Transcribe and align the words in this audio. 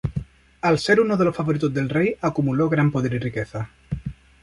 Al 0.61 0.79
ser 0.79 0.99
uno 0.99 1.15
de 1.15 1.25
los 1.25 1.35
favoritos 1.35 1.71
del 1.71 1.87
rey, 1.87 2.15
acumuló 2.21 2.69
gran 2.69 2.89
poder 2.91 3.13
y 3.13 3.19
riqueza. 3.19 3.69